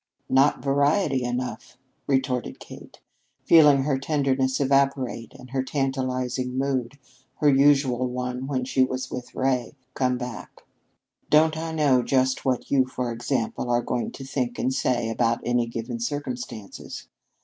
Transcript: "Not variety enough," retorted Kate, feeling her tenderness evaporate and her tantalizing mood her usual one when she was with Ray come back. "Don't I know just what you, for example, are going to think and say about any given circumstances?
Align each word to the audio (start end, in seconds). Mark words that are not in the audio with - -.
"Not 0.29 0.63
variety 0.63 1.21
enough," 1.23 1.77
retorted 2.07 2.59
Kate, 2.59 2.99
feeling 3.45 3.83
her 3.83 3.99
tenderness 3.99 4.59
evaporate 4.59 5.31
and 5.37 5.51
her 5.51 5.61
tantalizing 5.61 6.57
mood 6.57 6.97
her 7.35 7.47
usual 7.53 8.07
one 8.07 8.47
when 8.47 8.65
she 8.65 8.81
was 8.83 9.11
with 9.11 9.35
Ray 9.35 9.75
come 9.93 10.17
back. 10.17 10.65
"Don't 11.29 11.55
I 11.55 11.71
know 11.71 12.01
just 12.01 12.43
what 12.45 12.71
you, 12.71 12.87
for 12.87 13.11
example, 13.11 13.69
are 13.69 13.83
going 13.83 14.09
to 14.13 14.23
think 14.23 14.57
and 14.57 14.73
say 14.73 15.07
about 15.11 15.39
any 15.45 15.67
given 15.67 15.99
circumstances? 15.99 17.07